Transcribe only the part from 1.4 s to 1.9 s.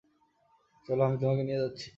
নিয়ে যাচ্ছি।